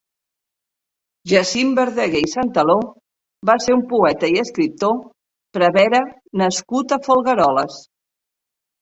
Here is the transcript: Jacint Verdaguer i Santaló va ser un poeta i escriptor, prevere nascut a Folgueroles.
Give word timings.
Jacint 1.33 1.75
Verdaguer 1.79 2.21
i 2.29 2.31
Santaló 2.31 2.79
va 3.51 3.59
ser 3.67 3.77
un 3.81 3.85
poeta 3.93 4.33
i 4.35 4.43
escriptor, 4.47 4.99
prevere 5.61 6.05
nascut 6.45 6.99
a 7.01 7.05
Folgueroles. 7.09 7.83